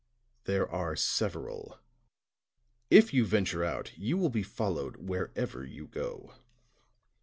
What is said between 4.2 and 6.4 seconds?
be followed wherever you go."